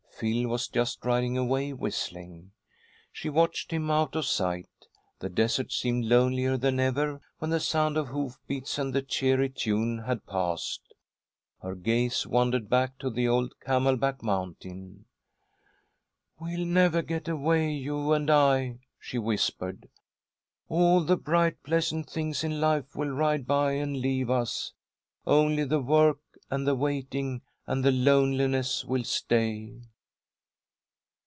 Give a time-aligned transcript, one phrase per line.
[0.23, 2.51] Phil was just riding away whistling.
[3.11, 4.69] She watched him out of sight.
[5.17, 9.49] The desert seemed lonelier than ever when the sound of hoof beats and the cheery
[9.49, 10.93] tune had passed.
[11.63, 15.05] Her gaze wandered back to old Camelback Mountain.
[16.39, 19.89] "We'll never get away, you and I," she whispered.
[20.69, 24.73] "All the bright, pleasant things in life will ride by and leave us.
[25.25, 26.19] Only the work
[26.51, 29.81] and the waiting and the loneliness will stay."